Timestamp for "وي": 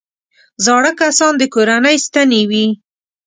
2.49-2.65